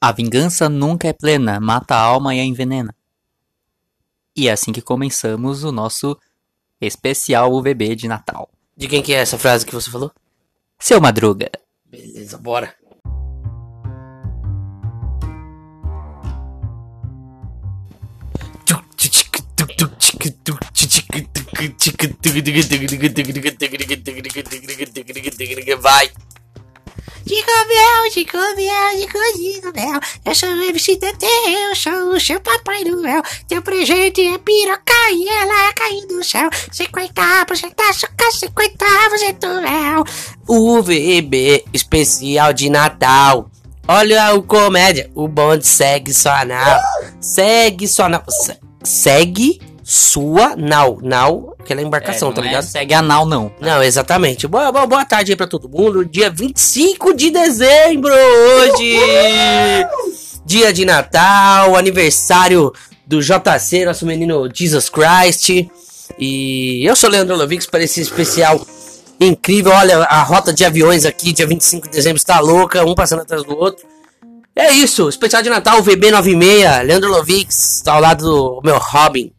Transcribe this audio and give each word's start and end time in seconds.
A 0.00 0.12
vingança 0.12 0.68
nunca 0.68 1.08
é 1.08 1.12
plena, 1.12 1.58
mata 1.58 1.96
a 1.96 2.00
alma 2.00 2.32
e 2.32 2.38
a 2.38 2.44
envenena. 2.44 2.94
E 4.36 4.46
é 4.46 4.52
assim 4.52 4.72
que 4.72 4.80
começamos 4.80 5.64
o 5.64 5.72
nosso 5.72 6.16
especial 6.80 7.52
UVB 7.52 7.96
de 7.96 8.06
Natal. 8.06 8.48
De 8.76 8.86
quem 8.86 9.02
que 9.02 9.12
é 9.12 9.18
essa 9.18 9.36
frase 9.36 9.66
que 9.66 9.74
você 9.74 9.90
falou? 9.90 10.12
Seu 10.78 11.00
Madruga. 11.00 11.50
Beleza, 11.84 12.38
bora. 12.38 12.72
Vai. 25.80 26.10
Jingle 27.28 27.64
Bell, 27.68 28.10
Jingle 28.10 28.56
Bell, 28.56 28.96
Jingle 28.96 29.32
Jingle 29.36 29.72
Bell. 29.72 30.00
Eu 30.24 30.34
sou 30.34 30.48
o 30.48 30.62
MC 30.62 30.96
Tete, 30.96 31.26
eu 31.26 31.76
sou 31.76 32.14
o 32.14 32.20
seu 32.20 32.40
Papai 32.40 32.82
Noel. 32.84 33.22
Teu 33.46 33.60
presente 33.60 34.26
é 34.26 34.38
piroca 34.38 34.92
e 35.12 35.28
ela 35.28 35.72
caiu 35.74 36.08
do 36.08 36.24
céu. 36.24 36.48
50% 36.72 37.74
açúcar, 37.90 38.30
50% 38.32 39.60
mel. 39.62 40.04
UVB 40.48 41.64
especial 41.72 42.52
de 42.52 42.70
Natal. 42.70 43.50
Olha 43.86 44.34
o 44.34 44.42
comédia, 44.42 45.10
o 45.14 45.28
bonde 45.28 45.66
segue 45.66 46.12
sua 46.14 46.44
nau. 46.44 46.80
Segue 47.20 47.86
sua. 47.88 48.22
Se- 48.28 48.58
Segue 48.84 49.60
sua 49.90 50.54
nau. 50.54 50.98
Nau, 51.02 51.56
aquela 51.58 51.80
embarcação, 51.80 52.28
É, 52.28 52.32
tá 52.34 52.42
é 52.42 52.44
ligado? 52.44 52.64
segue 52.64 52.92
anal, 52.92 53.24
não. 53.24 53.50
Não, 53.58 53.82
exatamente. 53.82 54.46
Boa, 54.46 54.70
boa, 54.70 54.86
boa 54.86 55.02
tarde 55.06 55.32
aí 55.32 55.36
pra 55.36 55.46
todo 55.46 55.66
mundo. 55.66 56.04
Dia 56.04 56.28
25 56.28 57.14
de 57.14 57.30
dezembro 57.30 58.12
hoje. 58.12 58.98
Dia 60.44 60.74
de 60.74 60.84
Natal, 60.84 61.74
aniversário 61.74 62.70
do 63.06 63.22
JC, 63.22 63.86
nosso 63.86 64.04
menino 64.04 64.46
Jesus 64.52 64.90
Christ. 64.90 65.48
E 66.18 66.84
eu 66.86 66.94
sou 66.94 67.08
o 67.08 67.12
Leandro 67.12 67.34
Lovix 67.34 67.64
para 67.64 67.82
esse 67.82 68.02
especial 68.02 68.60
incrível. 69.18 69.72
Olha, 69.72 70.00
a 70.02 70.22
rota 70.22 70.52
de 70.52 70.66
aviões 70.66 71.06
aqui, 71.06 71.32
dia 71.32 71.46
25 71.46 71.86
de 71.86 71.94
dezembro, 71.94 72.18
está 72.18 72.40
louca, 72.40 72.84
um 72.84 72.94
passando 72.94 73.22
atrás 73.22 73.42
do 73.42 73.56
outro. 73.56 73.86
É 74.54 74.70
isso, 74.70 75.08
especial 75.08 75.40
de 75.40 75.48
Natal, 75.48 75.82
VB96, 75.82 76.82
Leandro 76.84 77.10
Lovix, 77.10 77.82
ao 77.86 78.00
lado 78.02 78.24
do 78.24 78.60
meu 78.64 78.76
Robin, 78.76 79.32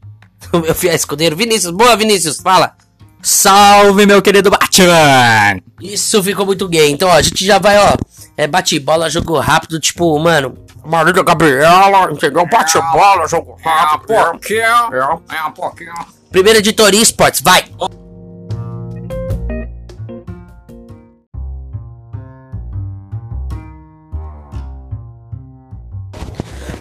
o 0.54 0.60
meu 0.60 0.76
fiel 0.76 0.96
escudeiro. 0.96 1.36
Vinícius, 1.36 1.74
boa 1.74 1.96
Vinícius, 1.96 2.38
fala. 2.38 2.74
Salve, 3.22 4.06
meu 4.06 4.22
querido 4.22 4.50
Batman! 4.50 5.60
Isso 5.82 6.24
ficou 6.24 6.46
muito 6.46 6.68
gay. 6.70 6.90
Então, 6.90 7.10
ó, 7.10 7.14
a 7.14 7.22
gente 7.22 7.46
já 7.46 7.60
vai, 7.60 7.78
ó. 7.78 7.94
É 8.38 8.48
bate-bola, 8.48 9.10
jogo 9.10 9.38
rápido, 9.40 9.80
tipo, 9.80 10.18
mano. 10.20 10.58
Marília 10.86 11.22
Gabriela, 11.24 12.10
entendeu? 12.12 12.46
Bate-bola, 12.48 13.28
jogo 13.28 13.58
rápido. 13.64 14.14
É. 14.14 14.38
Primeira 16.32 16.60
editoria 16.60 17.02
esportes, 17.02 17.42
vai. 17.42 17.66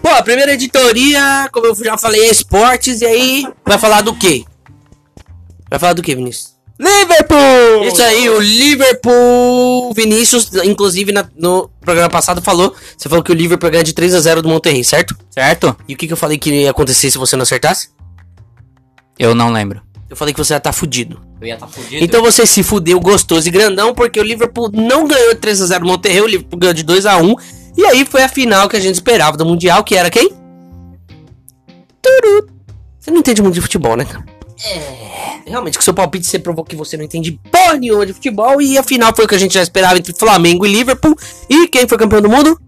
Pô, 0.01 0.07
a 0.09 0.23
primeira 0.23 0.53
editoria, 0.53 1.49
como 1.51 1.67
eu 1.67 1.75
já 1.75 1.97
falei, 1.97 2.21
é 2.25 2.29
esportes. 2.31 3.01
E 3.01 3.05
aí, 3.05 3.47
vai 3.65 3.77
falar 3.77 4.01
do 4.01 4.15
quê? 4.15 4.45
Vai 5.69 5.79
falar 5.79 5.93
do 5.93 6.01
quê, 6.01 6.15
Vinícius? 6.15 6.57
Liverpool! 6.79 7.83
Isso 7.83 8.01
aí, 8.01 8.29
o 8.29 8.39
Liverpool, 8.39 9.93
Vinícius, 9.93 10.49
inclusive 10.63 11.11
na- 11.11 11.27
no 11.35 11.69
programa 11.81 12.09
passado 12.09 12.41
falou, 12.41 12.73
você 12.97 13.09
falou 13.09 13.21
que 13.21 13.31
o 13.31 13.35
Liverpool 13.35 13.69
ganha 13.69 13.83
de 13.83 13.91
3 13.91 14.15
a 14.15 14.19
0 14.21 14.41
do 14.41 14.47
Monterrey, 14.47 14.83
certo? 14.85 15.13
Certo? 15.29 15.75
E 15.89 15.93
o 15.93 15.97
que, 15.97 16.07
que 16.07 16.13
eu 16.13 16.17
falei 16.17 16.37
que 16.37 16.49
ia 16.49 16.71
acontecer 16.71 17.11
se 17.11 17.17
você 17.17 17.35
não 17.35 17.43
acertasse? 17.43 17.89
Eu 19.17 19.35
não 19.35 19.51
lembro. 19.51 19.81
Eu 20.09 20.15
falei 20.15 20.33
que 20.33 20.39
você 20.39 20.53
ia 20.53 20.57
estar 20.57 20.71
fudido. 20.71 21.19
Eu 21.41 21.47
ia 21.49 21.53
estar 21.55 21.67
fudido. 21.67 22.01
Então 22.03 22.21
você 22.21 22.45
se 22.45 22.63
fudeu 22.63 22.97
gostoso 23.01 23.47
e 23.47 23.51
grandão, 23.51 23.93
porque 23.93 24.19
o 24.19 24.23
Liverpool 24.23 24.71
não 24.73 25.05
ganhou 25.05 25.33
de 25.33 25.39
3 25.41 25.61
a 25.61 25.65
0 25.65 25.83
do 25.83 25.87
Monterrey, 25.89 26.21
o 26.21 26.27
Liverpool 26.27 26.57
ganhou 26.59 26.73
de 26.73 26.83
2 26.83 27.05
a 27.05 27.17
1 27.17 27.35
E 27.77 27.85
aí 27.85 28.05
foi 28.05 28.23
a 28.23 28.29
final 28.29 28.67
que 28.67 28.75
a 28.75 28.79
gente 28.79 28.95
esperava 28.95 29.37
do 29.37 29.45
Mundial, 29.45 29.83
que 29.83 29.95
era 29.95 30.09
quem? 30.09 30.29
Turu. 32.01 32.49
Você 32.99 33.11
não 33.11 33.19
entende 33.19 33.41
muito 33.41 33.55
de 33.55 33.61
futebol, 33.61 33.95
né, 33.95 34.05
cara? 34.05 34.25
É. 34.65 35.49
Realmente, 35.49 35.77
com 35.77 35.83
seu 35.83 35.93
palpite 35.93 36.27
você 36.27 36.37
provou 36.37 36.65
que 36.65 36.75
você 36.75 36.97
não 36.97 37.05
entende 37.05 37.39
porra 37.51 37.77
nenhuma 37.77 38.05
de 38.05 38.13
futebol. 38.13 38.61
E 38.61 38.77
a 38.77 38.83
final 38.83 39.13
foi 39.15 39.25
o 39.25 39.27
que 39.27 39.35
a 39.35 39.39
gente 39.39 39.53
já 39.53 39.61
esperava 39.61 39.97
entre 39.97 40.13
Flamengo 40.13 40.65
e 40.65 40.71
Liverpool. 40.71 41.15
E 41.49 41.67
quem 41.67 41.87
foi 41.87 41.97
campeão 41.97 42.21
do 42.21 42.29
mundo? 42.29 42.59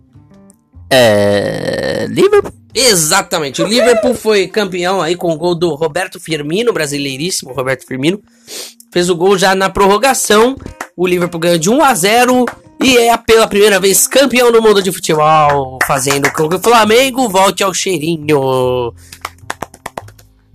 É. 0.90 2.08
Liverpool? 2.10 2.52
Exatamente, 2.74 3.62
o 3.62 3.68
Liverpool 3.68 4.16
foi 4.16 4.48
campeão 4.48 5.02
aí 5.02 5.16
com 5.16 5.30
o 5.30 5.36
gol 5.36 5.54
do 5.54 5.76
Roberto 5.76 6.22
Firmino, 6.22 6.72
brasileiríssimo 6.72 7.54
Roberto 7.54 7.86
Firmino. 7.86 8.22
Fez 8.94 9.10
o 9.10 9.16
gol 9.16 9.38
já 9.38 9.54
na 9.54 9.70
prorrogação. 9.70 10.56
O 10.96 11.06
Liverpool 11.06 11.40
ganhou 11.40 11.58
de 11.58 11.70
1 11.70 11.84
a 11.84 11.94
0 11.94 12.46
e 12.81 12.97
é 12.97 13.16
pela 13.18 13.47
primeira 13.47 13.80
vez 13.80 14.08
campeão 14.08 14.52
do 14.52 14.62
mundo 14.62 14.81
de 14.81 14.92
futebol, 14.92 15.78
fazendo 15.86 16.31
com 16.34 16.50
que 16.50 16.56
o 16.56 16.59
Flamengo 16.59 17.30
volte 17.30 17.64
ao 17.64 17.74
cheirinho. 17.74 18.94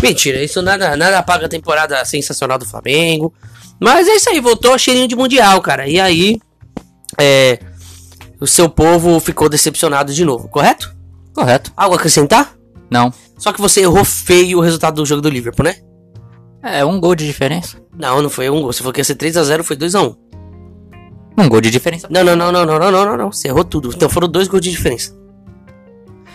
Mentira, 0.02 0.42
isso 0.42 0.60
nada, 0.60 0.96
nada 0.96 1.18
apaga 1.18 1.46
a 1.46 1.48
temporada 1.48 2.04
sensacional 2.04 2.58
do 2.58 2.66
Flamengo. 2.66 3.32
Mas 3.80 4.08
é 4.08 4.16
isso 4.16 4.28
aí, 4.28 4.40
voltou 4.40 4.72
ao 4.72 4.78
cheirinho 4.78 5.08
de 5.08 5.14
mundial, 5.14 5.60
cara. 5.60 5.88
E 5.88 6.00
aí, 6.00 6.40
é, 7.18 7.58
o 8.40 8.46
seu 8.46 8.68
povo 8.68 9.20
ficou 9.20 9.48
decepcionado 9.48 10.12
de 10.12 10.24
novo, 10.24 10.48
correto? 10.48 10.94
Correto. 11.32 11.72
Algo 11.76 11.94
a 11.94 11.98
acrescentar? 11.98 12.54
Não. 12.90 13.12
Só 13.38 13.52
que 13.52 13.60
você 13.60 13.82
errou 13.82 14.04
feio 14.04 14.58
o 14.58 14.60
resultado 14.60 14.96
do 14.96 15.06
jogo 15.06 15.22
do 15.22 15.28
Liverpool, 15.28 15.64
né? 15.64 15.76
É 16.62 16.84
um 16.84 16.98
gol 16.98 17.14
de 17.14 17.26
diferença. 17.26 17.80
Não, 17.96 18.20
não 18.20 18.30
foi 18.30 18.50
um 18.50 18.60
gol. 18.62 18.72
Você 18.72 18.78
falou 18.78 18.92
que 18.92 19.00
ia 19.00 19.04
ser 19.04 19.14
3x0, 19.14 19.62
foi 19.62 19.76
2x1. 19.76 20.16
Um 21.38 21.48
gol 21.48 21.60
de 21.60 21.70
diferença. 21.70 22.08
Não, 22.10 22.24
não, 22.24 22.34
não, 22.34 22.50
não, 22.50 22.64
não, 22.64 22.78
não, 22.78 22.90
não, 22.90 23.04
não, 23.04 23.16
não. 23.16 23.32
Você 23.32 23.48
errou 23.48 23.64
tudo. 23.64 23.90
Então 23.94 24.08
foram 24.08 24.28
dois 24.28 24.48
gols 24.48 24.62
de 24.62 24.70
diferença. 24.70 25.14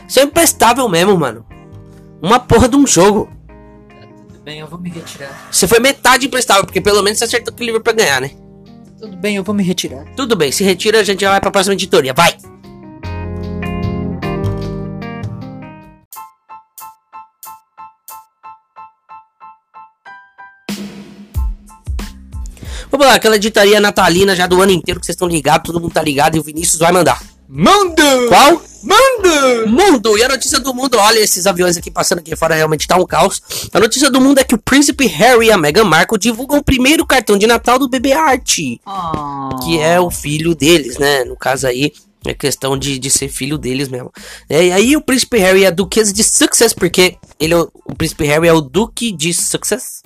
Você 0.08 0.20
é 0.20 0.24
imprestável 0.24 0.88
mesmo, 0.88 1.18
mano. 1.18 1.46
Uma 2.22 2.40
porra 2.40 2.68
de 2.68 2.76
um 2.76 2.86
jogo. 2.86 3.30
Tudo 4.28 4.44
bem, 4.44 4.60
eu 4.60 4.68
vou 4.68 4.80
me 4.80 4.90
retirar. 4.90 5.48
Você 5.52 5.68
foi 5.68 5.80
metade 5.80 6.28
imprestável, 6.28 6.66
porque 6.66 6.82
pelo 6.82 7.02
menos 7.02 7.18
você 7.18 7.26
acertou 7.26 7.54
que 7.54 7.64
o 7.64 7.66
Liverpool 7.66 7.94
ia 7.94 7.98
ganhar, 7.98 8.22
né? 8.22 8.32
Tudo 9.00 9.18
bem, 9.18 9.38
eu 9.38 9.44
vou 9.44 9.56
me 9.56 9.64
retirar. 9.64 10.06
Tudo 10.16 10.36
bem, 10.36 10.52
se 10.52 10.64
retira, 10.64 11.00
a 11.00 11.04
gente 11.04 11.22
já 11.22 11.32
vai 11.32 11.42
pra 11.42 11.50
próxima 11.50 11.74
editoria. 11.74 12.14
Vai! 12.14 12.36
Aquela 23.04 23.36
editoria 23.36 23.80
natalina 23.80 24.36
já 24.36 24.48
do 24.48 24.62
ano 24.62 24.72
inteiro 24.72 25.00
que 25.00 25.06
vocês 25.06 25.16
estão 25.16 25.28
ligados, 25.28 25.66
todo 25.66 25.82
mundo 25.82 25.94
tá 25.94 26.02
ligado 26.02 26.36
e 26.36 26.40
o 26.40 26.44
Vinícius 26.44 26.80
vai 26.80 26.92
mandar. 26.92 27.22
Mundo! 27.48 28.02
Qual? 28.30 28.62
Mundo! 28.82 29.68
Mundo! 29.68 30.18
E 30.18 30.24
a 30.24 30.30
notícia 30.30 30.60
do 30.60 30.74
mundo, 30.74 30.98
olha 30.98 31.20
esses 31.20 31.46
aviões 31.46 31.76
aqui 31.76 31.92
passando 31.92 32.20
aqui 32.20 32.34
fora, 32.36 32.56
realmente 32.56 32.88
tá 32.88 32.96
um 32.96 33.06
caos. 33.06 33.42
A 33.74 33.80
notícia 33.80 34.10
do 34.10 34.22
mundo 34.22 34.40
é 34.40 34.44
que 34.44 34.56
o 34.56 34.58
príncipe 34.58 35.06
Harry 35.08 35.48
e 35.48 35.52
a 35.52 35.58
Meghan 35.58 35.84
Markle 35.84 36.18
divulgam 36.18 36.60
o 36.60 36.64
primeiro 36.64 37.06
cartão 37.06 37.38
de 37.38 37.46
Natal 37.46 37.78
do 37.78 37.90
bebê 37.90 38.14
Art, 38.14 38.56
que 39.64 39.80
é 39.80 40.00
o 40.00 40.10
filho 40.10 40.56
deles, 40.56 40.98
né? 40.98 41.26
No 41.26 41.36
caso 41.36 41.68
aí, 41.68 41.92
é 42.26 42.34
questão 42.34 42.78
de, 42.78 42.98
de 42.98 43.10
ser 43.10 43.28
filho 43.28 43.58
deles 43.58 43.90
mesmo. 43.90 44.14
É, 44.48 44.68
e 44.68 44.72
aí 44.72 44.96
o 44.96 45.02
príncipe 45.02 45.38
Harry 45.38 45.66
é 45.66 45.68
a 45.68 45.72
duquesa 45.72 46.14
de 46.14 46.24
Success, 46.24 46.74
porque 46.74 47.18
ele 47.40 47.54
é 47.54 47.58
o, 47.58 47.70
o 47.86 47.96
príncipe 47.96 48.26
Harry 48.26 48.48
é 48.48 48.54
o 48.54 48.62
duque 48.62 49.12
de 49.12 49.34
Success. 49.34 50.02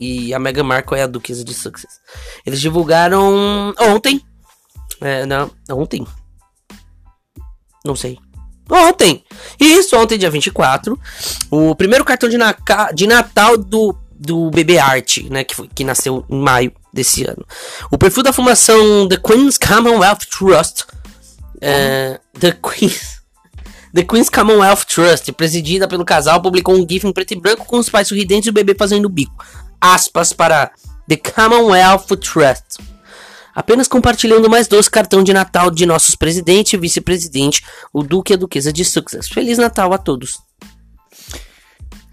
E 0.00 0.32
a 0.32 0.38
Meghan 0.38 0.62
Markle 0.64 0.98
é 0.98 1.02
a 1.02 1.06
duquesa 1.06 1.44
de 1.44 1.52
Success. 1.52 2.00
Eles 2.46 2.60
divulgaram 2.60 3.74
ontem. 3.78 4.24
É, 5.00 5.26
não, 5.26 5.50
ontem. 5.70 6.06
Não 7.84 7.94
sei. 7.96 8.18
Ontem! 8.70 9.24
Isso, 9.58 9.96
ontem, 9.96 10.16
dia 10.18 10.30
24. 10.30 10.98
O 11.50 11.74
primeiro 11.74 12.04
cartão 12.04 12.28
de, 12.28 12.38
naca- 12.38 12.92
de 12.92 13.06
Natal 13.06 13.56
do, 13.58 13.96
do 14.14 14.50
bebê 14.50 14.78
Art, 14.78 15.18
né? 15.28 15.42
Que, 15.44 15.54
foi- 15.56 15.68
que 15.74 15.82
nasceu 15.84 16.24
em 16.30 16.38
maio 16.40 16.72
desse 16.92 17.24
ano. 17.24 17.44
O 17.90 17.98
perfil 17.98 18.22
da 18.22 18.32
fundação 18.32 19.08
The 19.08 19.16
Queen's 19.16 19.58
Commonwealth 19.58 20.20
Trust. 20.30 20.84
é, 21.60 22.20
The 22.38 22.52
Queen's. 22.52 23.20
The 23.92 24.04
Queen's 24.04 24.28
Commonwealth 24.30 24.84
Trust, 24.86 25.32
presidida 25.32 25.88
pelo 25.88 26.04
casal, 26.04 26.40
publicou 26.40 26.76
um 26.76 26.86
GIF 26.88 27.04
em 27.06 27.12
preto 27.12 27.32
e 27.32 27.40
branco 27.40 27.66
com 27.66 27.76
os 27.78 27.88
pais 27.88 28.06
sorridentes 28.06 28.46
e 28.46 28.50
o 28.50 28.52
bebê 28.52 28.74
fazendo 28.78 29.08
bico. 29.08 29.44
Aspas 29.80 30.32
para 30.32 30.70
The 31.08 31.16
Commonwealth 31.16 32.06
Trust. 32.16 32.78
Apenas 33.54 33.88
compartilhando 33.88 34.48
mais 34.48 34.68
dois 34.68 34.88
cartão 34.88 35.22
de 35.22 35.32
Natal 35.32 35.70
de 35.70 35.84
nossos 35.86 36.14
presidente 36.14 36.74
e 36.74 36.78
vice-presidente, 36.78 37.64
o 37.92 38.02
Duque 38.02 38.32
e 38.32 38.34
a 38.34 38.36
Duquesa 38.36 38.72
de 38.72 38.84
Success. 38.84 39.28
Feliz 39.28 39.58
Natal 39.58 39.92
a 39.92 39.98
todos. 39.98 40.38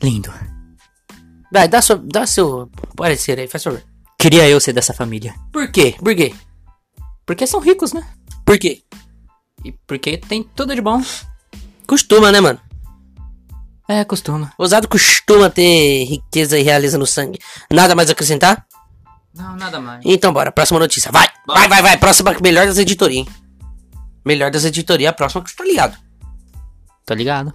Lindo. 0.02 0.34
Vai, 1.52 1.68
dá, 1.68 1.82
sua, 1.82 2.02
dá 2.04 2.26
seu 2.26 2.70
parecer 2.96 3.40
aí, 3.40 3.48
faz 3.48 3.64
favor. 3.64 3.84
Queria 4.20 4.50
eu 4.50 4.60
ser 4.60 4.74
dessa 4.74 4.94
família. 4.94 5.36
Por 5.52 5.72
quê? 5.72 5.96
Por 6.00 6.16
quê? 6.16 6.34
Porque 7.26 7.46
são 7.46 7.60
ricos, 7.60 7.94
né? 7.94 8.06
Por 8.46 8.58
quê? 8.58 8.82
E 9.64 9.72
porque 9.86 10.18
tem 10.18 10.44
tudo 10.56 10.74
de 10.74 10.82
bom. 10.82 11.02
Costuma, 11.86 12.32
né, 12.32 12.42
mano? 12.42 12.60
É, 13.88 14.04
costuma. 14.04 14.52
Ousado 14.58 14.88
costuma 14.88 15.50
ter 15.50 16.04
riqueza 16.04 16.60
e 16.60 16.64
realiza 16.64 16.98
no 16.98 17.08
sangue. 17.08 17.40
Nada 17.72 17.96
mais 17.96 18.10
a 18.10 18.12
acrescentar? 18.12 18.66
Não, 19.34 19.56
nada 19.56 19.80
mais. 19.80 20.02
Então 20.04 20.34
bora, 20.34 20.52
próxima 20.52 20.80
notícia. 20.80 21.12
Vai, 21.12 21.28
vai, 21.48 21.70
vai, 21.70 21.82
vai. 21.82 21.98
Próxima, 21.98 22.36
melhor 22.42 22.66
das 22.66 22.78
editorias, 22.78 23.20
hein? 23.20 23.28
Melhor 24.26 24.52
das 24.52 24.66
editorias, 24.66 25.10
a 25.10 25.14
próxima 25.14 25.42
que 25.42 25.52
você 25.52 25.56
tá 25.56 25.64
ligado. 25.64 25.98
Tá 27.06 27.16
ligado? 27.16 27.54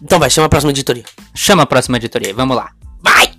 Então 0.00 0.18
vai, 0.20 0.30
chama 0.30 0.46
a 0.46 0.50
próxima 0.50 0.70
editoria. 0.70 1.04
Chama 1.34 1.64
a 1.64 1.66
próxima 1.66 1.96
editoria, 1.96 2.32
vamos 2.32 2.56
lá. 2.56 2.70
Vai! 3.02 3.32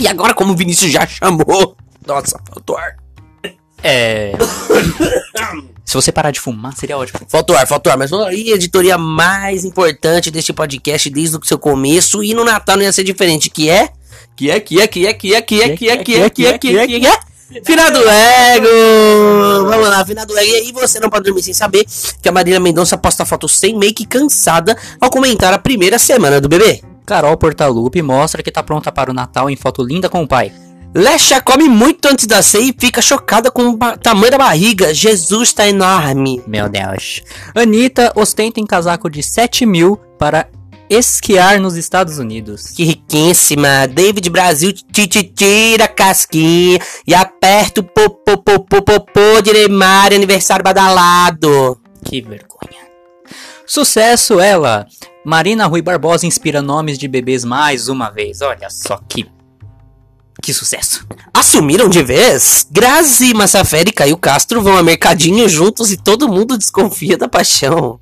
E 0.00 0.08
agora, 0.08 0.34
como 0.34 0.52
o 0.52 0.56
Vinícius 0.56 0.90
já 0.90 1.06
chamou. 1.06 1.73
Nossa, 2.06 2.40
faltou 2.48 2.76
ar. 2.76 2.96
É. 3.82 4.32
Se 5.84 5.94
você 5.94 6.10
parar 6.10 6.30
de 6.30 6.40
fumar, 6.40 6.74
seria 6.74 6.96
ótimo. 6.96 7.20
Faltou 7.28 7.54
ar, 7.54 7.66
faltou 7.66 7.92
ar. 7.92 7.98
Mas 7.98 8.10
vamos 8.10 8.26
aí, 8.26 8.50
a 8.50 8.54
editoria 8.56 8.96
mais 8.96 9.64
importante 9.64 10.30
deste 10.30 10.52
podcast 10.52 11.10
desde 11.10 11.36
o 11.36 11.44
seu 11.44 11.58
começo. 11.58 12.24
E 12.24 12.32
no 12.32 12.44
Natal 12.44 12.76
não 12.76 12.84
ia 12.84 12.92
ser 12.92 13.04
diferente. 13.04 13.50
Que 13.50 13.68
é? 13.68 13.90
Que 14.34 14.50
é, 14.50 14.58
que 14.58 14.80
é, 14.80 14.86
que 14.86 15.06
é, 15.06 15.12
que 15.12 15.34
é, 15.34 15.40
que 15.40 15.60
é, 15.60 15.76
que 15.76 15.90
é, 15.90 15.96
que 15.96 16.14
é, 16.16 16.30
que 16.30 16.46
é, 16.46 16.58
que 16.58 16.78
é, 16.78 16.86
que 16.86 17.06
é. 17.06 17.34
Finado 17.62 18.00
Lego! 18.00 19.68
Vamos 19.68 19.88
lá, 19.88 20.04
Finado 20.04 20.32
Lego. 20.32 20.50
E 20.50 20.54
aí 20.56 20.72
você 20.72 20.98
não 20.98 21.10
pode 21.10 21.24
dormir 21.24 21.42
sem 21.42 21.54
saber 21.54 21.84
que 22.20 22.28
a 22.28 22.32
Marília 22.32 22.58
Mendonça 22.58 22.96
posta 22.96 23.24
foto 23.24 23.48
sem 23.48 23.78
make 23.78 24.06
cansada 24.06 24.76
ao 25.00 25.10
comentar 25.10 25.52
a 25.52 25.58
primeira 25.58 25.98
semana 25.98 26.40
do 26.40 26.48
bebê. 26.48 26.82
Carol 27.06 27.36
Portalupe 27.36 28.00
mostra 28.00 28.42
que 28.42 28.50
tá 28.50 28.62
pronta 28.62 28.90
para 28.90 29.10
o 29.10 29.14
Natal 29.14 29.50
em 29.50 29.56
foto 29.56 29.84
linda 29.84 30.08
com 30.08 30.22
o 30.22 30.26
pai. 30.26 30.52
Lesha 30.94 31.40
come 31.40 31.68
muito 31.68 32.06
antes 32.06 32.24
da 32.24 32.40
ceia 32.40 32.70
e 32.70 32.76
fica 32.78 33.02
chocada 33.02 33.50
com 33.50 33.70
o 33.70 33.78
tamanho 33.98 34.30
da 34.30 34.38
barriga. 34.38 34.94
Jesus 34.94 35.52
tá 35.52 35.66
enorme. 35.66 36.40
Meu 36.46 36.68
Deus. 36.68 37.20
Anitta 37.52 38.12
ostenta 38.14 38.60
em 38.60 38.66
casaco 38.66 39.10
de 39.10 39.20
7 39.20 39.66
mil 39.66 39.96
para 40.16 40.48
esquiar 40.88 41.58
nos 41.58 41.74
Estados 41.76 42.18
Unidos. 42.18 42.68
Que 42.68 42.84
riquíssima. 42.84 43.88
David 43.88 44.30
Brasil 44.30 44.72
te, 44.72 45.08
te 45.08 45.24
tira 45.24 45.86
a 45.86 45.88
casquinha 45.88 46.78
e 47.04 47.12
aperta 47.12 47.80
o 47.80 47.84
popô, 47.84 48.38
popô, 48.38 48.80
popô 48.80 49.42
de 49.42 49.52
Neymar, 49.52 50.12
aniversário 50.12 50.62
badalado. 50.62 51.76
Que 52.04 52.20
vergonha. 52.20 52.84
Sucesso 53.66 54.38
ela. 54.38 54.86
Marina 55.24 55.66
Rui 55.66 55.82
Barbosa 55.82 56.24
inspira 56.24 56.62
nomes 56.62 56.98
de 56.98 57.08
bebês 57.08 57.44
mais 57.44 57.88
uma 57.88 58.10
vez. 58.10 58.42
Olha 58.42 58.70
só 58.70 59.00
que. 59.08 59.26
Que 60.42 60.52
sucesso. 60.52 61.06
Assumiram 61.32 61.88
de 61.88 62.02
vez? 62.02 62.66
Grazi 62.70 63.32
Massafera 63.32 63.88
e 63.88 63.92
Caio 63.92 64.16
Castro 64.16 64.62
vão 64.62 64.76
a 64.76 64.82
mercadinho 64.82 65.48
juntos 65.48 65.90
e 65.90 65.96
todo 65.96 66.28
mundo 66.28 66.58
desconfia 66.58 67.16
da 67.16 67.28
paixão. 67.28 67.98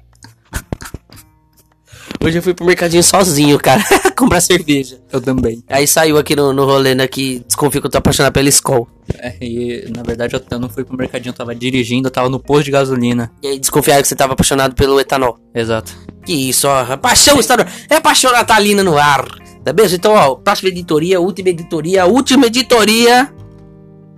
Hoje 2.24 2.38
eu 2.38 2.42
fui 2.42 2.54
pro 2.54 2.64
mercadinho 2.64 3.02
sozinho, 3.02 3.58
cara, 3.58 3.82
comprar 4.16 4.40
cerveja. 4.40 5.00
Eu 5.12 5.20
também. 5.20 5.64
Aí 5.68 5.88
saiu 5.88 6.18
aqui 6.18 6.36
no, 6.36 6.52
no 6.52 6.64
rolê, 6.64 6.94
né, 6.94 7.08
que 7.08 7.40
desconfia 7.40 7.80
que 7.80 7.86
eu 7.88 7.90
tô 7.90 7.98
apaixonado 7.98 8.32
pela 8.32 8.48
Skol. 8.48 8.88
É, 9.18 9.34
e 9.40 9.90
na 9.94 10.04
verdade 10.04 10.34
eu, 10.34 10.42
eu 10.48 10.58
não 10.60 10.68
fui 10.68 10.84
pro 10.84 10.96
mercadinho, 10.96 11.30
eu 11.30 11.36
tava 11.36 11.52
dirigindo, 11.52 12.06
eu 12.06 12.12
tava 12.12 12.28
no 12.28 12.38
posto 12.38 12.66
de 12.66 12.70
gasolina. 12.70 13.32
E 13.42 13.48
aí 13.48 13.58
desconfiaram 13.58 14.02
que 14.02 14.08
você 14.08 14.14
tava 14.14 14.34
apaixonado 14.34 14.74
pelo 14.74 15.00
etanol. 15.00 15.36
Exato. 15.52 15.92
Que 16.24 16.32
isso, 16.32 16.68
ó. 16.68 16.96
Paixão 16.96 17.40
estadual. 17.40 17.66
É 17.90 17.98
paixão 17.98 18.30
natalina 18.30 18.84
no 18.84 18.96
ar. 18.96 19.26
Tá 19.64 19.72
bem? 19.72 19.86
Então, 19.86 20.12
ó, 20.12 20.34
próxima 20.34 20.70
editoria, 20.70 21.20
última 21.20 21.50
editoria, 21.50 22.04
última 22.06 22.46
editoria 22.46 23.32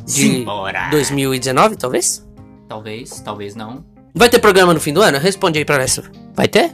de 0.05 0.13
Simbora. 0.13 0.89
2019, 0.91 1.77
talvez? 1.77 2.27
Talvez, 2.69 3.21
talvez 3.21 3.55
não. 3.55 3.85
Vai 4.15 4.29
ter 4.29 4.39
programa 4.39 4.73
no 4.73 4.81
fim 4.81 4.93
do 4.93 5.03
ano? 5.03 5.19
Responde 5.19 5.59
aí 5.59 5.65
pra 5.65 5.83
essa. 5.83 6.03
Vai 6.35 6.49
ter? 6.49 6.73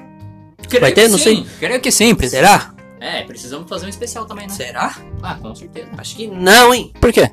Vai 0.80 0.92
ter? 0.92 1.08
Não 1.08 1.18
sim. 1.18 1.24
sei. 1.24 1.46
Creio 1.58 1.80
que 1.80 1.90
sim. 1.90 2.14
Precisa... 2.14 2.36
Será? 2.36 2.74
É, 3.00 3.22
precisamos 3.22 3.68
fazer 3.68 3.86
um 3.86 3.88
especial 3.88 4.26
também, 4.26 4.46
né? 4.46 4.52
Será? 4.52 4.94
Ah, 5.22 5.34
com 5.34 5.54
certeza. 5.54 5.88
Acho 5.96 6.14
que 6.14 6.26
não, 6.28 6.72
hein? 6.74 6.92
Por 7.00 7.12
quê? 7.12 7.30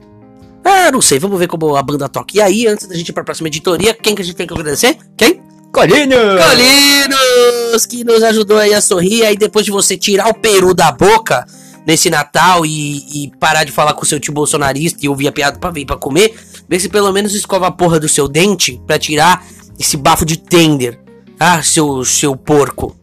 Ah, 0.64 0.92
não 0.92 1.02
sei. 1.02 1.20
Vamos 1.20 1.38
ver 1.38 1.48
como 1.48 1.76
a 1.76 1.84
banda 1.84 2.08
toca. 2.08 2.36
E 2.36 2.42
aí, 2.42 2.66
antes 2.68 2.88
da 2.88 2.96
gente 2.96 3.10
ir 3.10 3.14
pra 3.14 3.24
próxima 3.24 3.48
editoria, 3.48 3.94
quem 3.94 4.16
que 4.16 4.22
a 4.22 4.26
gente 4.26 4.36
tem 4.36 4.48
que 4.48 4.54
agradecer? 4.54 4.98
Quem? 5.18 5.42
Colinho! 5.72 6.18
Colinos, 6.18 7.86
que 7.86 8.04
nos 8.04 8.24
ajudou 8.24 8.58
aí 8.58 8.74
a 8.74 8.82
sorrir. 8.82 9.26
Aí 9.26 9.38
depois 9.38 9.66
de 9.66 9.72
você 9.72 9.98
tirar 9.98 10.28
o 10.28 10.34
peru 10.34 10.74
da 10.74 10.92
boca 10.92 11.46
nesse 11.86 12.10
Natal 12.10 12.66
e, 12.66 13.24
e 13.24 13.32
parar 13.40 13.64
de 13.64 13.72
falar 13.72 13.94
com 13.94 14.04
seu 14.04 14.20
tio 14.20 14.34
bolsonarista 14.34 15.00
e 15.02 15.08
ouvir 15.08 15.28
a 15.28 15.32
piada 15.32 15.58
pra 15.58 15.72
vir 15.72 15.86
pra 15.86 15.96
comer, 15.96 16.36
vê 16.68 16.78
se 16.78 16.90
pelo 16.90 17.14
menos 17.14 17.34
escova 17.34 17.68
a 17.68 17.72
porra 17.72 18.00
do 18.00 18.10
seu 18.10 18.28
dente 18.28 18.82
pra 18.86 19.00
tirar 19.00 19.46
esse 19.80 19.96
bafo 19.96 20.26
de 20.26 20.38
tender. 20.38 21.00
Ah, 21.40 21.62
seu, 21.62 22.04
seu 22.04 22.36
porco. 22.36 22.97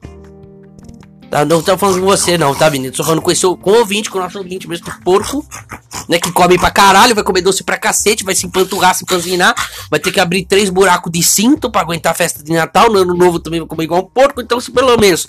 Tá, 1.35 1.45
não 1.45 1.61
tô 1.61 1.77
falando 1.77 1.99
com 1.99 2.07
você 2.07 2.39
não, 2.39 2.55
tá, 2.55 2.71
menino? 2.71 2.95
Tô 2.95 3.03
falando 3.03 3.21
com, 3.21 3.29
esse, 3.29 3.43
com 3.43 3.73
o 3.73 3.79
ouvinte, 3.81 4.09
com 4.09 4.19
o 4.19 4.21
nosso 4.21 4.39
ouvinte 4.39 4.69
mesmo, 4.69 4.87
o 4.87 5.03
porco, 5.03 5.45
né? 6.09 6.17
Que 6.21 6.31
come 6.31 6.57
pra 6.57 6.71
caralho, 6.71 7.13
vai 7.13 7.25
comer 7.25 7.41
doce 7.41 7.65
pra 7.65 7.77
cacete, 7.77 8.23
vai 8.23 8.37
se 8.37 8.47
empanturrar, 8.47 8.95
se 8.95 9.03
empanzinar, 9.03 9.53
vai 9.91 9.99
ter 9.99 10.13
que 10.13 10.21
abrir 10.21 10.45
três 10.45 10.71
buracos 10.71 11.11
de 11.11 11.25
cinto 11.25 11.69
pra 11.69 11.81
aguentar 11.81 12.13
a 12.13 12.15
festa 12.15 12.41
de 12.41 12.53
Natal. 12.53 12.89
No 12.89 13.01
ano 13.01 13.17
novo 13.17 13.41
também 13.41 13.59
vai 13.59 13.69
comer 13.69 13.83
igual 13.83 14.03
um 14.03 14.07
porco, 14.07 14.41
então 14.41 14.61
se 14.61 14.71
pelo 14.71 14.97
menos 14.97 15.27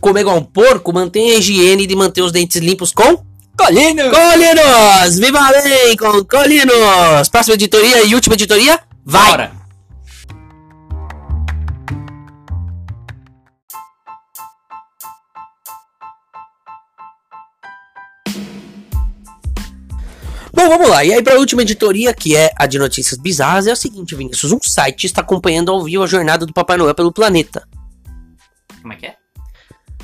comer 0.00 0.20
igual 0.20 0.36
um 0.36 0.44
porco, 0.44 0.92
mantenha 0.92 1.34
a 1.34 1.38
higiene 1.38 1.84
de 1.84 1.96
manter 1.96 2.22
os 2.22 2.30
dentes 2.30 2.62
limpos 2.62 2.92
com 2.92 3.20
Colino! 3.56 4.12
Colinos! 4.12 5.18
Viva 5.18 5.50
lei 5.50 5.96
com 5.96 6.24
Colinos! 6.26 7.28
Próxima 7.28 7.54
editoria 7.54 8.04
e 8.04 8.14
última 8.14 8.36
editoria, 8.36 8.78
vai! 9.04 9.30
Bora! 9.30 9.57
Bom, 20.58 20.68
vamos 20.68 20.88
lá. 20.88 21.04
E 21.04 21.14
aí, 21.14 21.22
para 21.22 21.36
a 21.36 21.38
última 21.38 21.62
editoria, 21.62 22.12
que 22.12 22.34
é 22.34 22.50
a 22.56 22.66
de 22.66 22.80
notícias 22.80 23.16
bizarras, 23.16 23.68
é 23.68 23.72
o 23.72 23.76
seguinte, 23.76 24.16
Vinícius: 24.16 24.50
um 24.50 24.58
site 24.60 25.06
está 25.06 25.20
acompanhando 25.20 25.70
ao 25.70 25.84
vivo 25.84 26.02
a 26.02 26.06
jornada 26.08 26.44
do 26.44 26.52
Papai 26.52 26.76
Noel 26.76 26.96
pelo 26.96 27.12
planeta. 27.12 27.62
Como 28.82 28.92
é 28.92 28.96
que 28.96 29.06
é? 29.06 29.14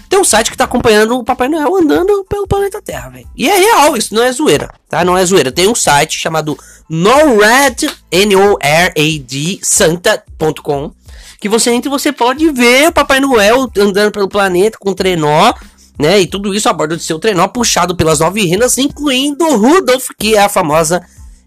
Tem 0.08 0.16
um 0.16 0.22
site 0.22 0.52
que 0.52 0.56
tá 0.56 0.62
acompanhando 0.62 1.18
o 1.18 1.24
Papai 1.24 1.48
Noel 1.48 1.74
andando 1.74 2.24
pelo 2.28 2.46
planeta 2.46 2.80
Terra, 2.80 3.08
velho. 3.08 3.28
E 3.34 3.50
é 3.50 3.58
real, 3.58 3.96
isso 3.96 4.14
não 4.14 4.22
é 4.22 4.30
zoeira, 4.30 4.72
tá? 4.88 5.04
Não 5.04 5.18
é 5.18 5.26
zoeira. 5.26 5.50
Tem 5.50 5.66
um 5.66 5.74
site 5.74 6.16
chamado 6.16 6.56
NORAD, 6.88 7.90
N-O-R-A-D, 8.12 9.58
Santa.com, 9.60 10.92
que 11.40 11.48
você 11.48 11.72
entra 11.72 11.88
e 11.88 11.90
você 11.90 12.12
pode 12.12 12.48
ver 12.52 12.90
o 12.90 12.92
Papai 12.92 13.18
Noel 13.18 13.68
andando 13.76 14.12
pelo 14.12 14.28
planeta 14.28 14.78
com 14.78 14.94
trenó, 14.94 15.52
né? 15.98 16.20
E 16.20 16.26
tudo 16.26 16.54
isso 16.54 16.68
a 16.68 16.72
bordo 16.72 16.96
do 16.96 17.02
seu 17.02 17.18
trenó, 17.18 17.46
puxado 17.48 17.94
pelas 17.94 18.20
nove 18.20 18.44
renas, 18.46 18.78
incluindo 18.78 19.44
o 19.44 19.56
Rudolph, 19.56 20.08
que 20.18 20.34
é 20.34 20.40
a 20.40 20.48
famosa 20.48 21.02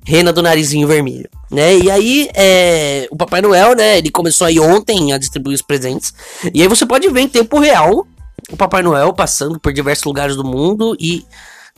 rena 0.06 0.32
do 0.32 0.42
narizinho 0.42 0.88
vermelho, 0.88 1.30
né? 1.52 1.78
E 1.78 1.92
aí, 1.92 2.30
é, 2.34 3.08
o 3.12 3.18
Papai 3.18 3.42
Noel, 3.42 3.76
né? 3.76 3.98
Ele 3.98 4.10
começou 4.10 4.48
aí 4.48 4.60
ontem 4.60 5.12
a 5.12 5.18
distribuir 5.18 5.56
os 5.56 5.62
presentes. 5.62 6.14
E 6.54 6.62
aí 6.62 6.68
você 6.68 6.86
pode 6.86 7.10
ver 7.10 7.22
em 7.22 7.28
tempo 7.28 7.60
real 7.60 8.08
o 8.50 8.56
Papai 8.56 8.82
Noel 8.82 9.12
passando 9.14 9.60
por 9.60 9.74
diversos 9.74 10.06
lugares 10.06 10.36
do 10.36 10.44
mundo 10.46 10.96
e 11.00 11.26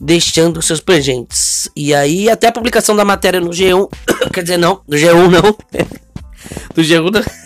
deixando 0.00 0.62
seus 0.62 0.80
presentes. 0.80 1.68
E 1.74 1.92
aí, 1.92 2.30
até 2.30 2.46
a 2.46 2.52
publicação 2.52 2.94
da 2.94 3.04
matéria 3.04 3.40
no 3.40 3.50
G1, 3.50 3.88
quer 4.32 4.42
dizer, 4.42 4.56
não, 4.56 4.80
no 4.86 4.96
G1 4.96 5.28
não. 5.28 5.42
do 6.74 6.82
G1 6.82 7.10
não. 7.10 7.39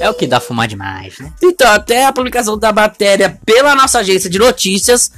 É 0.00 0.08
o 0.08 0.14
que 0.14 0.26
dá 0.26 0.40
fumar 0.40 0.66
demais, 0.66 1.18
né? 1.18 1.30
Então, 1.42 1.70
até 1.70 2.06
a 2.06 2.12
publicação 2.12 2.58
da 2.58 2.72
matéria 2.72 3.38
pela 3.44 3.74
nossa 3.74 3.98
agência 3.98 4.30
de 4.30 4.38
notícias, 4.38 5.12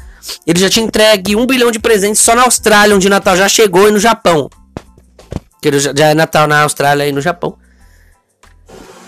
ele 0.44 0.58
já 0.58 0.68
tinha 0.68 0.84
entregue 0.84 1.36
um 1.36 1.46
bilhão 1.46 1.70
de 1.70 1.78
presentes 1.78 2.20
só 2.20 2.34
na 2.34 2.42
Austrália, 2.42 2.94
onde 2.96 3.08
Natal 3.08 3.36
já 3.36 3.48
chegou, 3.48 3.88
e 3.88 3.92
no 3.92 4.00
Japão. 4.00 4.50
Que 5.62 5.78
já 5.78 5.94
já 5.96 6.08
é 6.08 6.14
Natal 6.14 6.48
na 6.48 6.62
Austrália 6.62 7.06
e 7.06 7.12
no 7.12 7.20
Japão. 7.20 7.56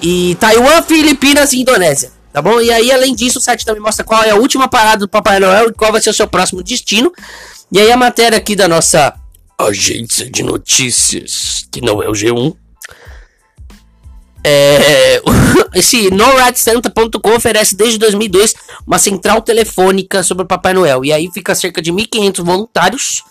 E 0.00 0.36
Taiwan, 0.36 0.80
Filipinas 0.82 1.52
e 1.52 1.60
Indonésia. 1.60 2.12
Tá 2.32 2.40
bom? 2.40 2.60
E 2.60 2.70
aí, 2.70 2.92
além 2.92 3.12
disso, 3.12 3.40
o 3.40 3.42
site 3.42 3.64
também 3.64 3.82
mostra 3.82 4.04
qual 4.04 4.22
é 4.22 4.30
a 4.30 4.36
última 4.36 4.68
parada 4.68 4.98
do 4.98 5.08
Papai 5.08 5.40
Noel 5.40 5.70
e 5.70 5.72
qual 5.72 5.90
vai 5.90 6.00
ser 6.00 6.10
o 6.10 6.14
seu 6.14 6.28
próximo 6.28 6.62
destino. 6.62 7.12
E 7.72 7.80
aí, 7.80 7.90
a 7.90 7.96
matéria 7.96 8.38
aqui 8.38 8.54
da 8.54 8.68
nossa 8.68 9.12
agência 9.58 10.30
de 10.30 10.44
notícias, 10.44 11.66
que 11.70 11.80
não 11.80 12.00
é 12.00 12.08
o 12.08 12.12
G1, 12.12 12.56
é, 14.44 15.22
esse 15.74 16.10
NORADSanta.com 16.10 17.34
oferece 17.34 17.74
desde 17.74 17.98
2002 17.98 18.54
uma 18.86 18.98
central 18.98 19.40
telefônica 19.40 20.22
sobre 20.22 20.44
o 20.44 20.46
Papai 20.46 20.74
Noel. 20.74 21.04
E 21.04 21.12
aí 21.12 21.30
fica 21.32 21.54
cerca 21.54 21.80
de 21.80 21.90
1.500 21.90 22.44
voluntários, 22.44 23.22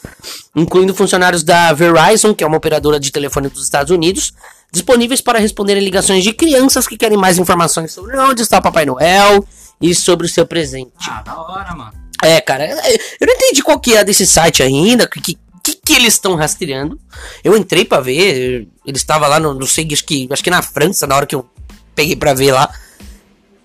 incluindo 0.56 0.94
funcionários 0.94 1.44
da 1.44 1.72
Verizon, 1.72 2.34
que 2.34 2.44
é 2.44 2.48
uma 2.48 2.58
operadora 2.58 3.00
de 3.00 3.12
telefone 3.12 3.48
dos 3.48 3.64
Estados 3.64 3.92
Unidos, 3.92 4.34
disponíveis 4.72 5.22
para 5.22 5.38
responderem 5.38 5.84
ligações 5.84 6.24
de 6.24 6.34
crianças 6.34 6.88
que 6.88 6.98
querem 6.98 7.18
mais 7.18 7.38
informações 7.38 7.94
sobre 7.94 8.18
onde 8.18 8.42
está 8.42 8.58
o 8.58 8.62
Papai 8.62 8.86
Noel 8.86 9.46
e 9.80 9.94
sobre 9.94 10.26
o 10.26 10.30
seu 10.30 10.48
presente. 10.48 10.92
Ah, 11.08 11.22
da 11.22 11.40
hora, 11.40 11.76
mano. 11.76 11.94
É, 12.24 12.40
cara, 12.40 12.64
é, 12.64 12.96
eu 13.20 13.28
não 13.28 13.34
entendi 13.34 13.62
qual 13.62 13.80
que 13.80 13.96
é 13.96 14.04
desse 14.04 14.26
site 14.26 14.64
ainda, 14.64 15.06
que, 15.08 15.38
que, 15.86 15.94
eles 15.94 16.14
estão 16.14 16.36
rastreando. 16.36 17.00
Eu 17.44 17.56
entrei 17.58 17.84
pra 17.86 18.00
ver, 18.00 18.68
ele 18.86 18.98
estava 18.98 19.28
lá 19.28 19.40
no, 19.40 19.54
não 19.54 19.68
sei, 19.68 19.88
acho 19.92 20.06
que, 20.06 20.28
acho 20.32 20.44
que 20.44 20.50
na 20.50 20.62
França, 20.62 21.06
na 21.06 21.16
hora 21.16 21.26
que 21.26 21.36
eu 21.36 21.48
peguei 21.94 22.16
pra 22.16 22.34
ver 22.34 22.52
lá. 22.54 22.74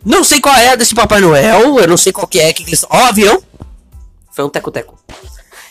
Não 0.04 0.22
sei 0.22 0.40
qual 0.40 0.54
é 0.54 0.76
desse 0.76 0.94
Papai 0.94 1.20
Noel, 1.20 1.78
eu 1.78 1.88
não 1.88 1.96
sei 1.96 2.12
qual 2.12 2.26
que 2.26 2.38
é, 2.38 2.52
que 2.52 2.62
eles... 2.62 2.84
Ó, 2.88 2.96
avião! 2.96 3.42
Foi 4.32 4.44
um 4.44 4.48
teco-teco. 4.48 4.98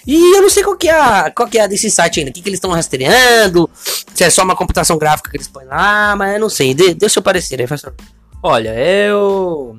E 0.05 0.35
eu 0.37 0.41
não 0.41 0.49
sei 0.49 0.63
qual 0.63 0.77
que 0.77 0.87
é, 0.87 0.91
a- 0.99 1.31
qual 1.31 1.49
que 1.49 1.57
é 1.57 1.67
desse 1.67 1.89
site 1.91 2.19
ainda, 2.19 2.31
o 2.31 2.33
que, 2.33 2.41
que 2.41 2.47
eles 2.47 2.57
estão 2.57 2.71
rastreando, 2.71 3.69
se 4.13 4.23
é 4.23 4.29
só 4.29 4.43
uma 4.43 4.55
computação 4.55 4.97
gráfica 4.97 5.29
que 5.29 5.35
eles 5.37 5.47
põem 5.49 5.65
lá, 5.65 6.15
mas 6.15 6.33
eu 6.33 6.39
não 6.39 6.49
sei, 6.49 6.73
dê, 6.73 6.93
dê 6.93 7.05
o 7.05 7.09
seu 7.09 7.21
parecer 7.21 7.59
aí, 7.59 7.67
favor. 7.67 7.93
Olha, 8.41 8.73
eu 8.77 9.77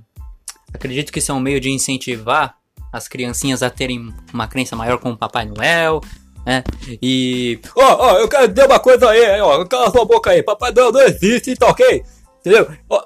acredito 0.72 1.10
que 1.12 1.18
isso 1.18 1.32
é 1.32 1.34
um 1.34 1.40
meio 1.40 1.60
de 1.60 1.70
incentivar 1.70 2.54
as 2.92 3.08
criancinhas 3.08 3.62
a 3.62 3.70
terem 3.70 4.12
uma 4.32 4.46
crença 4.46 4.76
maior 4.76 4.98
com 4.98 5.10
o 5.12 5.16
Papai 5.16 5.46
Noel, 5.46 6.02
né? 6.48 6.64
E. 7.02 7.60
Ó, 7.76 8.06
ó, 8.06 8.18
eu 8.18 8.26
quero 8.26 8.48
dizer 8.48 8.66
uma 8.66 8.80
coisa 8.80 9.10
aí, 9.10 9.38
ó. 9.42 9.64
Cala 9.66 9.90
sua 9.90 10.06
boca 10.06 10.30
aí. 10.30 10.42
Papai 10.42 10.72
Noel 10.72 10.92
não 10.92 11.02
existe, 11.02 11.54
tá 11.54 11.66
ok? 11.66 12.02
Entendeu? 12.40 12.66
Ó, 12.88 13.02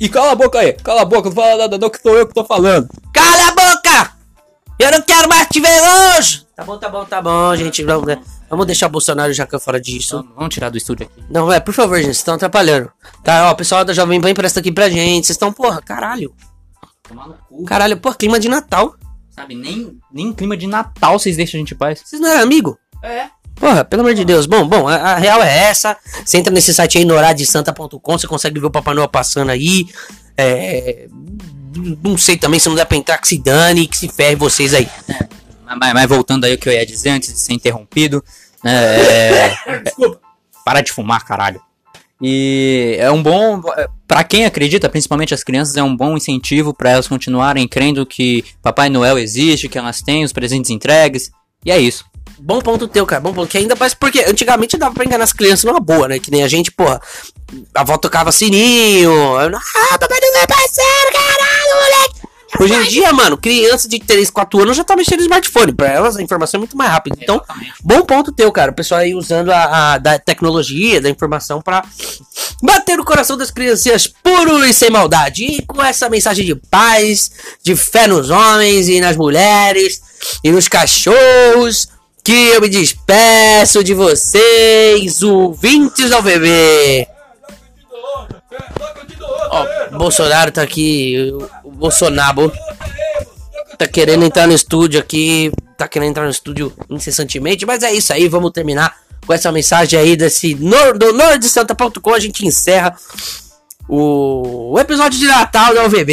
e 0.00 0.08
cala 0.08 0.32
a 0.32 0.34
boca 0.34 0.58
aí, 0.58 0.72
cala 0.72 1.02
a 1.02 1.04
boca, 1.04 1.28
não 1.28 1.36
fala 1.36 1.56
nada 1.58 1.78
não, 1.78 1.90
que 1.90 2.00
sou 2.00 2.16
eu 2.16 2.26
que 2.26 2.32
tô 2.32 2.44
falando. 2.44 2.88
Cala 3.12 3.48
a 3.48 3.52
boca! 3.52 4.12
Eu 4.78 4.90
não 4.90 5.02
quero 5.02 5.28
mais 5.28 5.46
te 5.48 5.60
ver 5.60 5.80
hoje! 6.18 6.46
Tá 6.56 6.64
bom, 6.64 6.78
tá 6.78 6.88
bom, 6.88 7.04
tá 7.04 7.22
bom, 7.22 7.54
gente. 7.54 7.84
Vamos, 7.84 8.16
vamos 8.48 8.66
deixar 8.66 8.86
o 8.86 8.90
Bolsonaro 8.90 9.32
já 9.32 9.46
que 9.46 9.58
fora 9.58 9.80
disso. 9.80 10.16
Vamos, 10.16 10.34
vamos 10.34 10.54
tirar 10.54 10.70
do 10.70 10.78
estúdio 10.78 11.06
aqui. 11.06 11.24
Não, 11.30 11.52
é, 11.52 11.60
por 11.60 11.74
favor, 11.74 11.96
gente, 11.96 12.06
vocês 12.06 12.16
estão 12.16 12.34
atrapalhando. 12.34 12.90
Tá, 13.22 13.48
ó, 13.48 13.52
o 13.52 13.56
pessoal 13.56 13.84
da 13.84 13.92
Jovem 13.92 14.20
Pan 14.20 14.30
empresta 14.30 14.60
aqui 14.60 14.72
pra 14.72 14.88
gente. 14.88 15.26
Vocês 15.26 15.36
estão, 15.36 15.52
porra, 15.52 15.80
caralho. 15.82 16.34
Tomar 17.06 17.28
no 17.28 17.34
cu. 17.34 17.64
Caralho, 17.64 17.96
porra, 17.98 18.16
clima 18.16 18.40
de 18.40 18.48
Natal. 18.48 18.96
Sabe, 19.34 19.54
nem, 19.54 19.98
nem 20.12 20.32
clima 20.32 20.56
de 20.56 20.66
Natal 20.66 21.18
vocês 21.18 21.36
deixam 21.36 21.58
a 21.58 21.60
gente 21.60 21.74
em 21.74 21.76
paz. 21.76 22.02
Vocês 22.04 22.20
não 22.20 22.30
eram 22.30 22.42
amigo? 22.42 22.78
É. 23.02 23.26
Porra, 23.54 23.84
pelo 23.84 24.02
amor 24.02 24.14
de 24.14 24.24
Deus. 24.24 24.46
Bom, 24.46 24.66
bom, 24.66 24.86
a, 24.88 24.94
a 24.94 25.16
real 25.16 25.42
é 25.42 25.64
essa. 25.64 25.96
Você 26.24 26.38
entra 26.38 26.52
nesse 26.52 26.72
site 26.72 26.98
aí, 26.98 27.04
noradesanta.com, 27.04 28.18
você 28.18 28.26
consegue 28.26 28.60
ver 28.60 28.66
o 28.66 28.70
Papai 28.70 28.94
Noel 28.94 29.08
passando 29.08 29.50
aí. 29.50 29.86
É. 30.36 31.08
Não 32.02 32.18
sei 32.18 32.36
também 32.36 32.60
se 32.60 32.68
não 32.68 32.76
der 32.76 32.84
pra 32.84 32.96
entrar, 32.96 33.18
que 33.18 33.26
se 33.26 33.38
dane, 33.38 33.86
que 33.86 33.96
se 33.96 34.08
ferre 34.08 34.36
vocês 34.36 34.74
aí. 34.74 34.88
Mas, 35.64 35.94
mas 35.94 36.08
voltando 36.08 36.44
aí 36.44 36.54
o 36.54 36.58
que 36.58 36.68
eu 36.68 36.72
ia 36.72 36.84
dizer 36.84 37.10
antes 37.10 37.32
de 37.32 37.38
ser 37.38 37.54
interrompido, 37.54 38.22
né? 38.62 39.00
É, 39.00 39.80
Desculpa. 39.84 40.20
para 40.64 40.82
de 40.82 40.92
fumar, 40.92 41.24
caralho. 41.24 41.62
E 42.22 42.96
é 43.00 43.10
um 43.10 43.20
bom, 43.22 43.60
Pra 44.12 44.22
quem 44.22 44.44
acredita, 44.44 44.90
principalmente 44.90 45.32
as 45.32 45.42
crianças, 45.42 45.74
é 45.74 45.82
um 45.82 45.96
bom 45.96 46.18
incentivo 46.18 46.74
pra 46.74 46.90
elas 46.90 47.08
continuarem 47.08 47.66
crendo 47.66 48.04
que 48.04 48.44
Papai 48.62 48.90
Noel 48.90 49.18
existe, 49.18 49.70
que 49.70 49.78
elas 49.78 50.02
têm 50.02 50.22
os 50.22 50.34
presentes 50.34 50.70
entregues. 50.70 51.30
E 51.64 51.70
é 51.70 51.78
isso. 51.78 52.04
Bom 52.38 52.60
ponto 52.60 52.86
teu, 52.86 53.06
cara. 53.06 53.22
Bom 53.22 53.32
ponto. 53.32 53.48
Que 53.48 53.56
ainda 53.56 53.74
faz. 53.74 53.94
Porque 53.94 54.20
antigamente 54.20 54.76
dava 54.76 54.94
pra 54.94 55.06
enganar 55.06 55.24
as 55.24 55.32
crianças 55.32 55.64
numa 55.64 55.80
boa, 55.80 56.08
né? 56.08 56.18
Que 56.18 56.30
nem 56.30 56.42
a 56.42 56.48
gente, 56.48 56.70
porra. 56.70 57.00
A 57.74 57.80
avó 57.80 57.96
tocava 57.96 58.30
sininho. 58.30 59.12
Ah, 59.38 59.98
papai 59.98 60.18
não 60.20 60.42
é 60.42 60.46
parceiro, 60.46 61.12
caralho, 61.12 61.74
moleque. 61.76 62.21
Hoje 62.60 62.74
em 62.74 62.82
dia, 62.84 63.12
mano, 63.12 63.36
criança 63.36 63.88
de 63.88 63.98
3, 63.98 64.30
4 64.30 64.62
anos 64.62 64.76
já 64.76 64.84
tá 64.84 64.94
mexendo 64.94 65.18
no 65.18 65.24
smartphone. 65.24 65.72
Pra 65.72 65.88
elas 65.88 66.16
a 66.16 66.22
informação 66.22 66.58
é 66.58 66.60
muito 66.60 66.76
mais 66.76 66.90
rápida. 66.90 67.16
Então, 67.20 67.42
bom 67.82 68.02
ponto 68.02 68.30
teu, 68.30 68.52
cara. 68.52 68.70
O 68.70 68.74
pessoal 68.74 69.00
aí 69.00 69.14
usando 69.14 69.50
a, 69.50 69.94
a- 69.94 69.98
da 69.98 70.18
tecnologia, 70.18 71.00
da 71.00 71.08
informação 71.10 71.60
pra 71.60 71.82
bater 72.62 72.96
no 72.96 73.04
coração 73.04 73.36
das 73.36 73.50
criancinhas 73.50 74.06
puro 74.06 74.64
e 74.64 74.72
sem 74.72 74.90
maldade. 74.90 75.44
E 75.44 75.62
com 75.62 75.82
essa 75.82 76.08
mensagem 76.08 76.44
de 76.44 76.54
paz, 76.54 77.32
de 77.62 77.74
fé 77.74 78.06
nos 78.06 78.30
homens 78.30 78.88
e 78.88 79.00
nas 79.00 79.16
mulheres 79.16 80.00
e 80.44 80.52
nos 80.52 80.68
cachorros, 80.68 81.88
que 82.22 82.32
eu 82.32 82.60
me 82.60 82.68
despeço 82.68 83.82
de 83.82 83.94
vocês, 83.94 85.22
ouvintes 85.22 86.10
do 86.10 86.22
bebê. 86.22 87.08
Ó, 89.50 89.66
Bolsonaro 89.98 90.50
tá 90.50 90.62
aqui, 90.62 91.30
o- 91.34 91.61
o 91.61 91.61
Bolsonaro 91.82 92.52
tá 93.76 93.88
querendo 93.88 94.24
entrar 94.24 94.46
no 94.46 94.54
estúdio 94.54 95.00
aqui, 95.00 95.50
tá 95.76 95.88
querendo 95.88 96.10
entrar 96.10 96.24
no 96.24 96.30
estúdio 96.30 96.72
incessantemente, 96.88 97.66
mas 97.66 97.82
é 97.82 97.92
isso 97.92 98.12
aí, 98.12 98.28
vamos 98.28 98.52
terminar 98.52 98.94
com 99.26 99.32
essa 99.32 99.50
mensagem 99.50 99.98
aí 99.98 100.16
desse 100.16 100.54
nor, 100.54 100.96
do 100.96 101.08
a 102.14 102.20
gente 102.20 102.46
encerra 102.46 102.94
o, 103.88 104.74
o 104.74 104.78
episódio 104.78 105.18
de 105.18 105.26
Natal 105.26 105.74
da 105.74 105.84
UVB. 105.84 106.12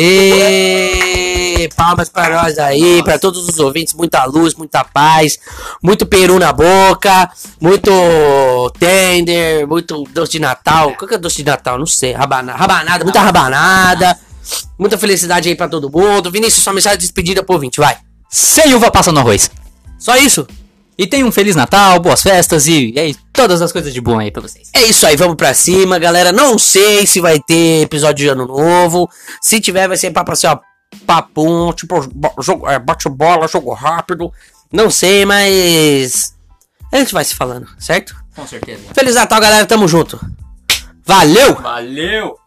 Palmas 1.76 2.10
para 2.10 2.42
nós 2.42 2.58
aí, 2.58 3.04
para 3.04 3.20
todos 3.20 3.48
os 3.48 3.60
ouvintes, 3.60 3.94
muita 3.94 4.26
luz, 4.26 4.56
muita 4.56 4.84
paz, 4.84 5.38
muito 5.84 6.08
peru 6.08 6.40
na 6.40 6.52
boca, 6.52 7.30
muito 7.62 7.92
tender, 8.80 9.68
muito 9.68 10.04
doce 10.12 10.32
de 10.32 10.40
Natal. 10.40 10.96
Qual 10.98 11.08
que 11.08 11.14
é 11.14 11.18
doce 11.18 11.38
de 11.38 11.46
Natal? 11.46 11.78
Não 11.78 11.86
sei, 11.86 12.14
rabana, 12.14 12.54
rabanada, 12.54 13.04
muita 13.04 13.22
rabanada. 13.22 14.18
Muita 14.78 14.98
felicidade 14.98 15.50
aí 15.50 15.56
pra 15.56 15.68
todo 15.68 15.90
mundo. 15.90 16.32
Vinícius, 16.32 16.64
sua 16.64 16.74
mensagem 16.74 16.98
de 16.98 17.04
despedida 17.04 17.44
pro 17.44 17.56
ouvinte, 17.56 17.80
vai. 17.80 17.98
Sem 18.30 18.74
uva 18.74 18.92
passa 18.92 19.12
no 19.12 19.20
arroz. 19.20 19.50
Só 19.98 20.16
isso? 20.16 20.48
E 20.98 21.08
tenha 21.08 21.26
um 21.26 21.32
Feliz 21.32 21.56
Natal, 21.56 21.98
boas 22.00 22.22
festas 22.22 22.68
e, 22.68 22.92
e 22.94 23.00
aí, 23.00 23.16
todas 23.32 23.62
as 23.62 23.72
coisas 23.72 23.94
de 23.94 24.02
bom 24.02 24.20
aí 24.20 24.30
pra 24.30 24.42
vocês. 24.42 24.70
É 24.74 24.84
isso 24.84 25.08
aí, 25.08 25.16
vamos 25.16 25.38
pra 25.38 25.54
cima, 25.54 25.98
galera. 25.98 26.34
Não 26.34 26.60
sei 26.60 27.08
se 27.08 27.22
vai 27.22 27.40
ter 27.40 27.84
episódio 27.84 28.26
de 28.26 28.28
ano 28.28 28.46
novo. 28.46 29.10
Se 29.42 29.62
tiver, 29.62 29.88
vai 29.88 29.96
ser 29.96 30.12
papo 30.12 30.34
assim, 30.34 30.48
ó. 30.48 30.60
Papum, 31.06 31.72
tipo, 31.72 32.02
jogo, 32.42 32.68
é, 32.68 32.78
bate 32.78 33.08
bola, 33.08 33.48
jogo 33.48 33.72
rápido. 33.74 34.30
Não 34.72 34.92
sei, 34.92 35.24
mas. 35.24 36.36
A 36.92 36.98
gente 36.98 37.14
vai 37.14 37.24
se 37.24 37.34
falando, 37.34 37.68
certo? 37.78 38.14
Com 38.36 38.46
certeza. 38.46 38.82
Feliz 38.94 39.16
Natal, 39.16 39.40
galera. 39.40 39.66
Tamo 39.66 39.88
junto. 39.88 40.20
Valeu! 41.06 41.56
Valeu! 41.56 42.38